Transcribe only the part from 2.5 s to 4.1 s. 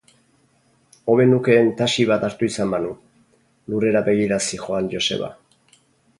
izan banu... lurrera